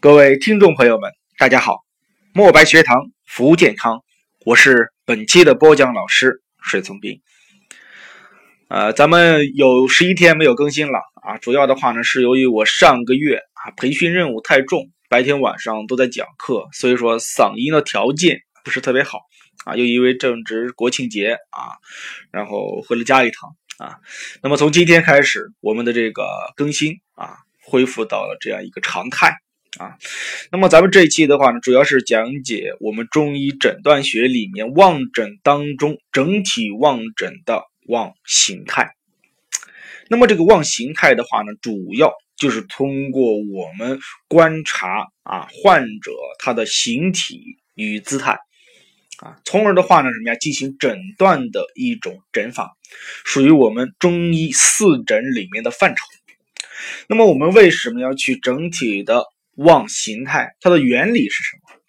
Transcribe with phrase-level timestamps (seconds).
[0.00, 1.84] 各位听众朋友们，大家好！
[2.32, 4.04] 墨白学堂服务健康，
[4.44, 7.20] 我是本期的播讲老师水从斌。
[8.68, 19.18] 呃，咱们有十一天没有更新了啊，主要的话呢是由于我上个月啊培训任务太重，白天晚上都在讲课，所以说嗓音的条件不是特别好
[19.64, 19.74] 啊。
[19.74, 21.74] 又因为正值国庆节啊，
[22.30, 23.96] 然后回了家一趟啊。
[24.44, 29.34] 那么从今天开始，我们的这个更新啊恢复到了这样一个常态。
[29.78, 29.96] 啊，
[30.50, 38.90] 那么咱们这一期的话呢，主要是讲解我们中医诊断学里面望诊当中整体望诊的望形态。
[40.08, 46.10] 那么这个望形态的话呢，主要就是通过我们观察啊患者
[46.40, 47.40] 他的形体
[47.74, 48.36] 与姿态
[49.18, 52.72] 啊，从而的话呢，什么呀，进行诊断的一种诊法，
[53.24, 56.02] 属于我们中医四诊里面的范畴。
[57.06, 59.22] 那么我们为什么要去整体的？
[59.58, 61.80] 望形态，它的原理是什么？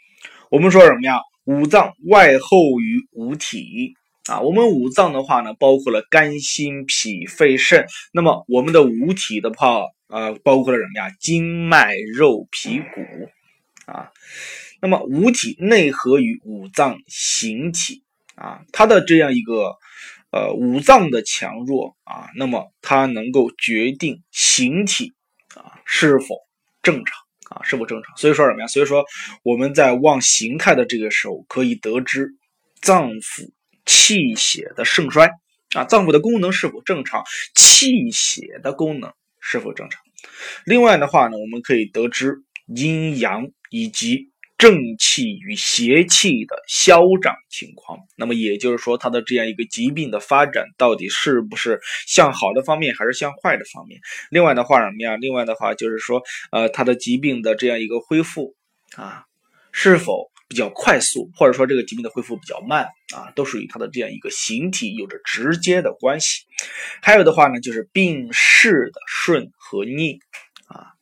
[0.49, 1.19] 我们说什么呀？
[1.45, 3.93] 五脏外厚于五体
[4.27, 4.41] 啊。
[4.41, 7.85] 我们五脏的话呢，包括了肝、心、脾、肺、肾。
[8.11, 11.15] 那么我们的五体的话，呃，包括了什么呀？
[11.19, 14.11] 筋脉、肉、皮、骨啊。
[14.81, 18.03] 那么五体内合于五脏形体
[18.35, 19.75] 啊，它的这样一个
[20.31, 25.13] 呃五脏的强弱啊，那么它能够决定形体
[25.55, 26.35] 啊是否
[26.81, 27.28] 正常。
[27.49, 28.67] 啊，是不正常，所以说什么呀？
[28.67, 29.03] 所以说
[29.43, 32.35] 我们在望形态的这个时候，可以得知
[32.81, 33.49] 脏腑
[33.85, 35.29] 气血的盛衰
[35.75, 37.23] 啊，脏腑的功能是否正常，
[37.55, 40.01] 气血的功能是否正常。
[40.65, 44.31] 另外的话呢，我们可以得知阴阳以及。
[44.59, 54.01] 正气与邪气的消长情况，那么也就是说，它的这样一个疾病的发展到底是不是向好的方面，还是向坏的方面？
[54.29, 55.15] 另外的话什么呀？
[55.15, 56.21] 另外的话就是说，
[56.51, 58.53] 呃，它的疾病的这样一个恢复
[58.97, 59.23] 啊，
[59.71, 62.83] 是否比较快速，或者说这个疾病的恢复比较慢
[63.15, 66.43] 啊，都属于它的这样一个形体有着直接的关系。
[67.01, 70.19] 还有的话呢，就是病势的顺和逆。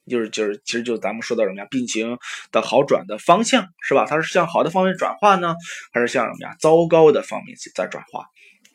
[0.10, 1.68] 就是就是，其实就是咱们说到什么呀？
[1.70, 2.18] 病情
[2.52, 4.06] 的好转的方向是吧？
[4.06, 5.56] 它是向好的方面转化呢，
[5.92, 6.56] 还是向什么呀？
[6.60, 8.26] 糟糕的方面在转化？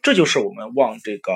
[0.03, 1.33] 这就是我们望这个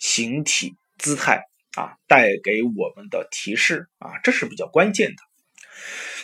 [0.00, 1.42] 形体姿态
[1.74, 5.16] 啊带给我们的提示啊，这是比较关键的。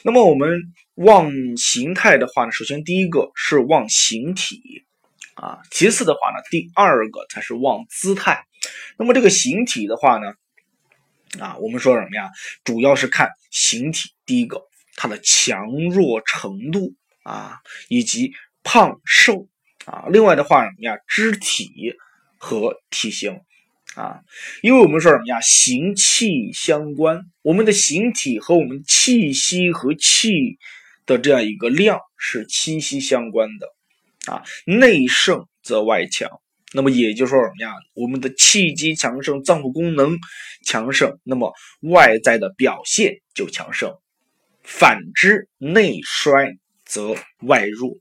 [0.03, 0.61] 那么我们
[0.95, 4.85] 望形态的话呢，首先第一个是望形体
[5.35, 8.45] 啊，其次的话呢，第二个才是望姿态。
[8.99, 10.35] 那么这个形体的话呢？
[11.39, 12.31] 啊，我们说什么呀？
[12.65, 14.63] 主要是看形体，第一个
[14.97, 17.59] 它的强弱程度啊，
[17.89, 18.33] 以及
[18.63, 19.49] 胖瘦
[19.85, 20.05] 啊。
[20.11, 20.97] 另外的话什么呀？
[21.07, 21.95] 肢体
[22.39, 23.41] 和体型
[23.95, 24.21] 啊，
[24.63, 25.41] 因为我们说什么呀？
[25.41, 30.59] 形气相关，我们的形体和我们气息和气
[31.07, 34.43] 的这样一个量是息息相关的啊。
[34.67, 36.29] 内盛则外强。
[36.77, 37.73] 那么也就是说什么呀？
[37.95, 40.19] 我们的气机强盛，脏腑功能
[40.63, 41.51] 强盛，那么
[41.81, 43.99] 外在的表现就强盛；
[44.63, 47.97] 反之，内衰则外弱。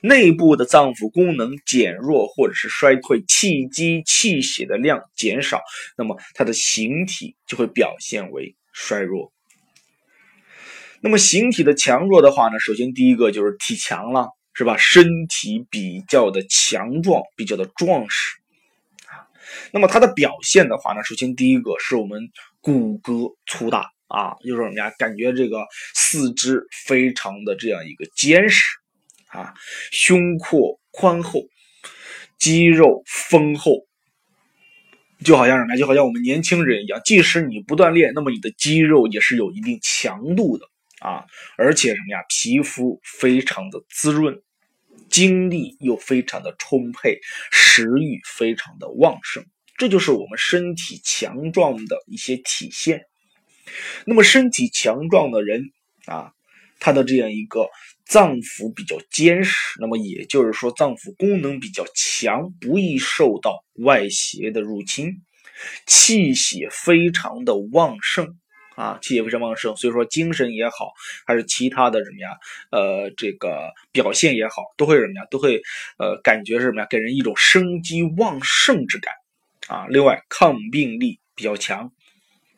[0.00, 5.60] 内部的脏腑功能减弱或者是衰退，气机气血的量减少，
[5.98, 9.34] 那么它的形体就会表现为衰弱。
[11.02, 14.30] 那么形体的强弱的话呢，首先第一个就是体强了。
[14.54, 14.76] 是吧？
[14.76, 18.36] 身体比较的强壮，比较的壮实
[19.06, 19.26] 啊。
[19.72, 22.30] 那么它的表现的话呢，首先第一个是我们
[22.60, 24.90] 骨骼粗大啊，就是什么呀？
[24.98, 28.62] 感觉这个四肢非常的这样一个坚实
[29.28, 29.54] 啊，
[29.90, 31.40] 胸廓宽厚，
[32.38, 33.86] 肌肉丰厚，
[35.24, 35.76] 就好像什么？
[35.76, 40.66] 就好像我们年轻人一样，即使你不锻炼，那么你的肌肉也是有一定强度的。
[41.02, 41.24] 啊，
[41.56, 42.22] 而且什么呀？
[42.28, 44.40] 皮肤非常的滋润，
[45.10, 47.18] 精力又非常的充沛，
[47.50, 49.44] 食欲非常的旺盛，
[49.76, 53.02] 这就是我们身体强壮的一些体现。
[54.06, 55.72] 那么身体强壮的人
[56.06, 56.32] 啊，
[56.78, 57.68] 他的这样一个
[58.06, 65.22] 脏腑比较坚实，那么也就是说脏腑功能比较强，不易受到外邪的入侵，
[65.86, 68.38] 气血非常的旺盛。
[68.82, 70.92] 啊，气血非常旺盛，所以说精神也好，
[71.24, 72.36] 还是其他的什么呀，
[72.72, 75.62] 呃，这个表现也好，都会什么呀，都会
[75.98, 79.14] 呃，感觉是什么呀，给人一种生机旺盛之感
[79.68, 79.86] 啊。
[79.88, 81.92] 另外，抗病力比较强，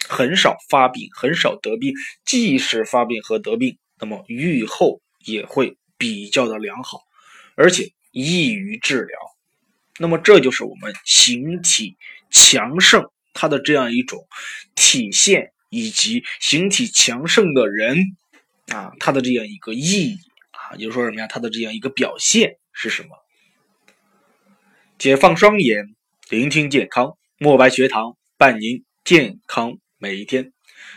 [0.08, 1.92] 很少发病，很少得病，
[2.24, 7.02] 即使发病和得病，那么愈后也会比较的良好，
[7.54, 9.18] 而且易于治疗。
[9.98, 11.98] 那么这就是我们形体
[12.30, 14.26] 强盛它的这样一种
[14.74, 15.50] 体现。
[15.74, 17.98] 以及形体强盛的人
[18.68, 20.18] 啊，它的这样一个意义
[20.52, 21.26] 啊，就是说什么呀？
[21.26, 23.08] 它的这样一个表现是什么？
[24.96, 25.96] 解放双眼，
[26.30, 30.52] 聆听健康，墨白学堂伴您健康每一天。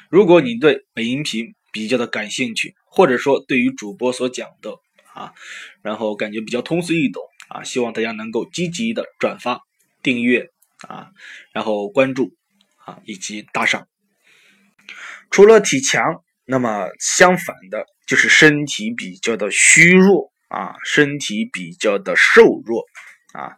[0.09, 4.75] 如果你对本音频比较的感兴趣，或者说对于主播所讲的
[5.13, 5.33] 啊，
[5.81, 9.61] 然后感觉比较通俗易懂啊，希望大家能够积极的转发、
[10.03, 10.51] 订阅
[10.87, 11.09] 啊，
[11.51, 12.35] 然后关注
[12.85, 13.87] 啊以及打赏。
[15.29, 16.03] 除了体强，
[16.45, 22.83] 那么相反的就是身体比较的虚弱啊，身体比较的瘦弱
[23.33, 23.57] 啊。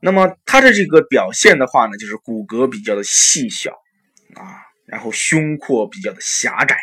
[0.00, 3.72] 那么它的这个表现的话呢，就是骨骼比较的细小
[4.34, 6.76] 啊，然后胸廓比较的狭窄，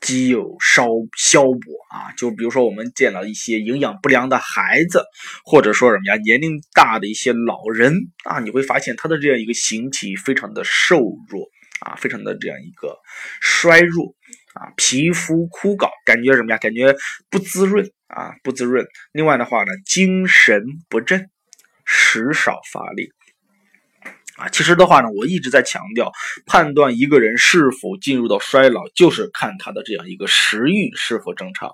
[0.00, 0.86] 肌肉稍
[1.16, 1.58] 消薄
[1.90, 2.12] 啊。
[2.16, 5.02] 就比如说我们见了一些营养不良的孩子，
[5.44, 7.94] 或者说什么呀，年龄大的一些老人
[8.24, 11.48] 啊，你会发现他的这样一个形体非常的瘦弱。
[11.84, 12.98] 啊，非常的这样一个
[13.40, 14.14] 衰弱
[14.54, 16.58] 啊，皮肤枯槁，感觉什么呀？
[16.58, 16.96] 感觉
[17.28, 18.86] 不滋润啊，不滋润。
[19.12, 21.28] 另外的话呢，精神不振，
[21.84, 23.10] 食少乏力
[24.36, 24.48] 啊。
[24.48, 26.10] 其实的话呢，我一直在强调，
[26.46, 31.70] 判断一个人是否进入到衰老，就是看他的这样一个食欲是否正常。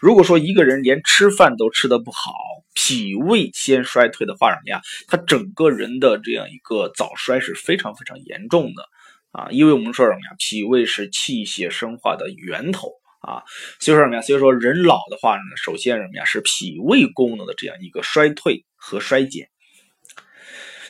[0.00, 2.32] 如果说一个人连吃饭都吃得不好，
[2.74, 4.80] 脾胃先衰退的话，什么呀？
[5.06, 8.88] 他整个人的这样一个早衰是非常非常严重的。
[9.32, 10.36] 啊，因为我们说什么呀？
[10.38, 13.42] 脾胃是气血生化的源头啊，
[13.80, 14.22] 所以说什么呀？
[14.22, 16.24] 所以说人老的话呢，首先什么呀？
[16.24, 19.48] 是脾胃功能的这样一个衰退和衰减。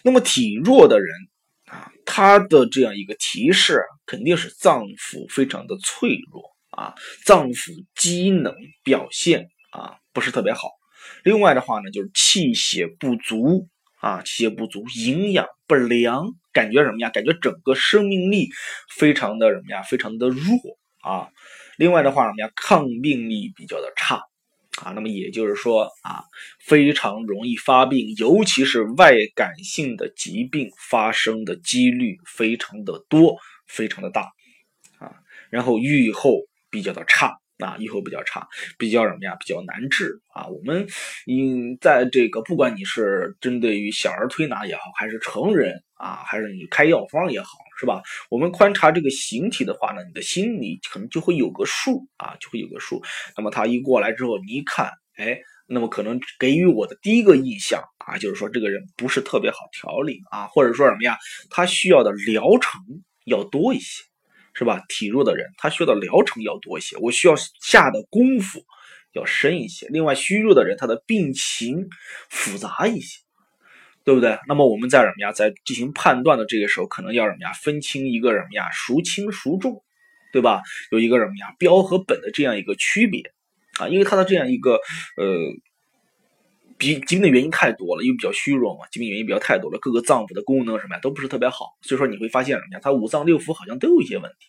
[0.03, 1.09] 那么体弱的人
[1.67, 10.69] 啊，他的这样一个提示肯定是脏腑非常的脆弱啊，脏腑机能表现啊不是特别好。
[11.23, 13.69] 另外的话呢，就是气血不足。
[14.01, 17.11] 啊，气血不足，营养不良，感觉什么呀？
[17.11, 18.51] 感觉整个生命力
[18.97, 19.83] 非常的什么呀？
[19.83, 20.43] 非常的弱
[21.01, 21.29] 啊。
[21.77, 22.51] 另外的话，什么呀？
[22.55, 24.21] 抗病力比较的差
[24.83, 24.93] 啊。
[24.93, 26.25] 那么也就是说啊，
[26.65, 34.23] 非常容易发病，尤其是外感性的疾病发生的几率非常的多，非常的大
[34.99, 35.13] 啊。
[35.51, 36.39] 然后愈后
[36.71, 37.42] 比较的差。
[37.63, 38.47] 啊，愈后比较差，
[38.79, 39.37] 比较什么呀？
[39.37, 40.47] 比较难治啊。
[40.49, 40.87] 我们
[41.27, 47.49] 嗯，在这个不管你是针对于小儿推拿也好，还是成人啊，还是你开药方也好，
[47.79, 48.03] 是吧？
[48.31, 53.03] 我们观察这个形体的话呢，你的心里可能就会有个数啊，就会有个数。
[53.37, 61.17] 那么他一过来之后，你一看，哎，那么可能给予我的第一个印象啊，就是说这个人不是特别好调理啊，或者说什么呀？
[61.51, 62.81] 他需要的疗程
[63.25, 64.03] 要多一些。
[64.55, 64.83] 是吧？
[64.89, 68.65] 体弱的人，他需要的疗程要多一些，我需要下的功夫
[69.13, 69.87] 要深一些。
[69.89, 71.89] 另外，虚弱的人，他的病情
[72.29, 73.21] 复杂一些，
[74.05, 74.39] 对不对？
[74.47, 75.33] 那么我们在什么呀？
[75.33, 77.53] 在进行判断的这个时候，可能要什么呀？
[77.53, 78.69] 分清一个什么呀？
[78.73, 79.83] 孰轻孰重，
[80.33, 80.63] 对吧？
[80.91, 81.55] 有一个什么呀？
[81.59, 83.33] 标和本的这样一个区别
[83.79, 84.81] 啊，因为他的这样一个
[85.17, 85.53] 呃。
[86.83, 94.49] 疾病的原因太多了，因为比较虚弱嘛，疾病原因比较太多了，各个脏腑的功能什么呀都不是特别好，所以说你会发现什么呀，他五脏六腑好像都有一些问题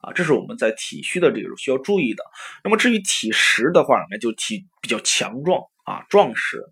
[0.00, 2.22] 啊，这是我们在体虚的这个需要注意的。
[2.62, 6.62] 那么至于体实的话，那就体比较强壮啊，壮实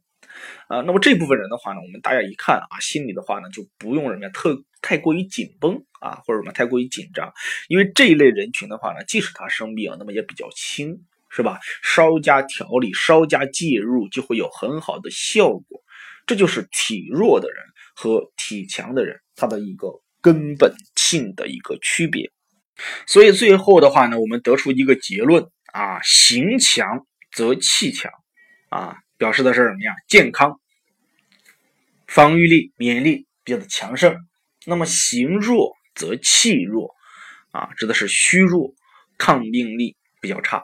[0.69, 0.83] 啊。
[0.83, 7.33] 那么这部分人的话呢，我们大家一看啊，心里的话呢就不用什么呀特太过于紧绷啊，或者什么太过于紧张，
[7.69, 11.05] 因为这一类人群的话呢，即使他生病，那么也比较轻。
[11.35, 11.59] 是吧？
[11.83, 15.83] 稍加调理，稍加介入，就会有很好的效果。
[16.27, 19.89] 这就是体弱的人和体强的人他的一个
[20.21, 22.31] 根本性的一个区别。
[23.07, 28.13] 所以最后的话呢，我们得出一个结论啊：形强则气强，
[28.69, 29.95] 啊，表示的是什么呀？
[30.09, 30.61] 健康、
[32.07, 34.17] 防御力、免疫力比较的强盛。
[34.67, 36.95] 那么形弱则气弱，
[37.53, 38.75] 啊，指的是虚弱，
[39.19, 40.63] 抗病力比较差。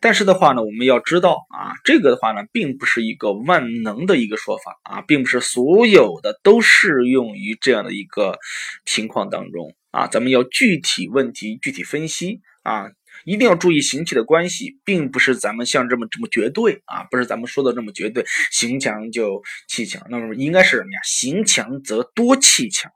[0.00, 8.38] 但是的话呢，我们要知道啊，这个的话呢，并不是一个万能的一个说法啊，并不是所有的都适用于这样的一个
[8.84, 10.06] 情况当中啊。
[10.06, 12.90] 咱们要具体问题具体分析啊，
[13.24, 21.00] 一定要注意形气的关系，并不是咱们像这么这么绝对啊，不是咱们说的这么绝对，形强就气强，那么应该是什么呀？
[21.04, 22.92] 形强则多气强，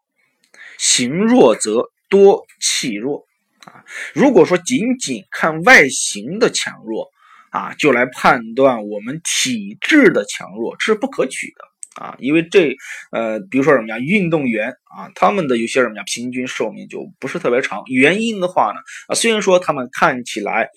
[0.79, 3.27] 形弱则多气弱。
[3.67, 7.09] 啊，如果说仅仅看外形的强弱
[7.51, 12.17] 啊，就来判断我们体质的强弱，这是不可取的啊。
[12.19, 12.75] 因为这
[13.11, 17.83] 呃，比如说什么呀，运动员啊，他们的有些什么呀，平均寿命就不是特别长。
[17.87, 20.69] 原因的话呢，啊，虽然说他们看起来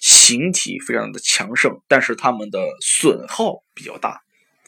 [0.00, 4.20] 形体非常的强盛，但是他们的损耗比较大。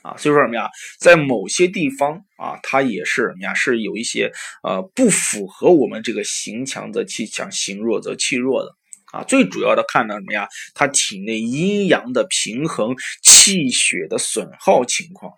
[0.03, 8.71] 啊，所以说什么呀，在某些地方啊，它也是什么呀，是有一些呃不符合我们这个形强则气强，形弱则气弱的
[9.13, 10.49] 啊，最主要的看到什么呀？
[10.75, 15.33] 他体内阴阳的平衡、气血的损耗情况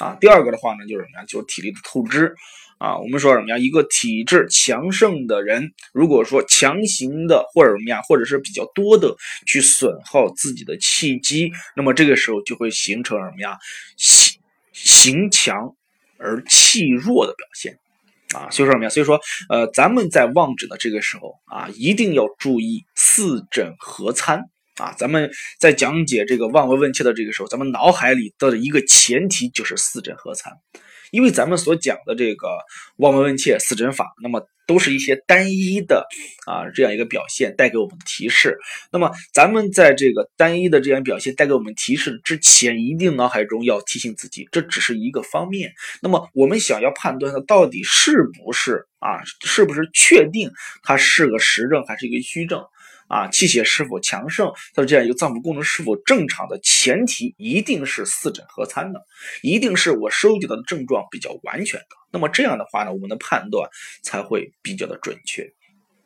[0.00, 0.16] 啊。
[0.20, 1.24] 第二个的话呢，就是什么呀？
[1.26, 2.34] 就是体力的透支
[2.78, 2.98] 啊。
[2.98, 3.58] 我们说什么呀？
[3.58, 9.14] 一个体质强盛的人，如果说强行的或者什么呀，或者是比较多的
[9.46, 13.56] 去损耗自己的气机，那么这个时候就会形成什么呀？
[13.96, 14.40] 形
[14.72, 15.74] 形强
[16.18, 17.78] 而气弱的表现。
[18.32, 18.88] 啊，所以说什么呀？
[18.90, 24.44] 所以说，呃，咱们在望诊的这个时候啊，一定要注意四诊合参
[24.80, 24.94] 啊。
[24.98, 30.52] 咱们在讲解这个望闻问切的这个时候，咱们脑海里的一个前提就是四诊合参。
[31.10, 32.46] 因为咱们所讲的这个
[32.96, 36.06] 望闻问切四诊法，那么都是一些单一的
[36.46, 38.56] 啊这样一个表现带给我们的提示。
[38.92, 45.72] 那么咱们在这个单一的这样表现带给我们提示之前，一定脑海中要提醒自己，这只是一个方面。
[46.00, 50.52] 那么我们想要判断它到底是不是啊，是不是确定
[50.84, 52.62] 它是个实症还是一个虚症？
[53.10, 59.04] 啊，气血是否强盛，它的这样一个脏腑功能是否正常的前提，一定是四诊合参的，
[59.42, 61.86] 一定是我收集到的症状比较完全的。
[62.12, 63.68] 那么这样的话呢，我们的判断
[64.04, 65.52] 才会比较的准确。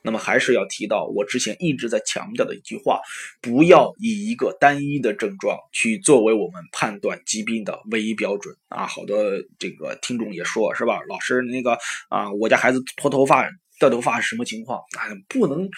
[0.07, 3.01] 那么还是要提到我之前一直在强调的一句话：
[3.43, 8.87] 不要以一个单一的症状去作为我们判断疾病的唯一标准啊。
[8.87, 9.17] 好多
[9.59, 11.01] 这个听众也说，是吧？
[11.09, 13.47] 老师，那个啊，我家孩子脱头发。
[13.85, 15.13] 掉头发是什么情况啊？
[15.29, 15.69] 不能，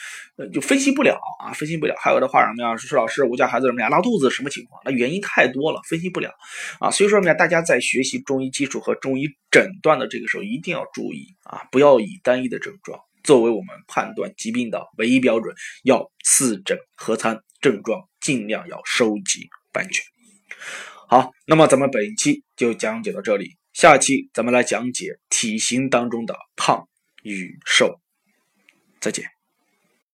[0.52, 1.94] 就分析不了啊，分析不了。
[1.98, 2.76] 还有的话什么呀？
[2.76, 3.88] 说老师，我家孩子什么呀？
[3.88, 4.80] 拉肚子什么情况？
[4.84, 6.30] 那原因太多了，分析不了
[6.78, 6.90] 啊。
[6.90, 7.34] 所以说呢？
[7.34, 20.04] 大家在学习中医基础和中医诊断的这个时候，一定要注意啊，不要以单一的症状作为我们判断疾病的唯一标准，要四诊合参，症状尽量要收集完全。
[21.08, 26.88] 好，那么咱们本期就讲解到这里，下期咱们来讲解体型当中的胖。
[27.34, 28.00] 与寿，
[29.00, 29.35] 再见。